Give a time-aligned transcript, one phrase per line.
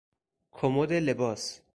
[0.51, 1.61] کمد لباس